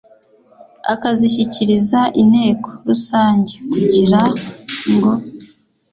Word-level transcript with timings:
akazishyikiriza 0.93 1.99
inteko 2.21 2.69
rusange 2.87 3.53
kugira 3.71 4.21
ngo 4.93 5.11